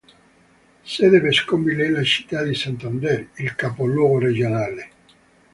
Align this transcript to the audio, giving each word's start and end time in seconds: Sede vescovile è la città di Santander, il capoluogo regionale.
Sede 0.83 1.19
vescovile 1.21 1.85
è 1.85 1.89
la 1.91 2.01
città 2.01 2.41
di 2.41 2.55
Santander, 2.55 3.29
il 3.35 3.53
capoluogo 3.53 4.17
regionale. 4.17 4.89